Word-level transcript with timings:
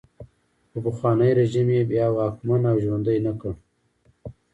خو 0.69 0.77
پخوانی 0.85 1.29
رژیم 1.39 1.67
یې 1.75 1.81
بیا 1.91 2.07
واکمن 2.15 2.61
او 2.71 2.77
ژوندی 2.83 3.17
نه 3.25 3.33
کړ. 3.39 3.53